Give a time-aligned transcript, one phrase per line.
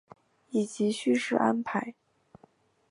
[0.49, 1.93] 以及叙事安排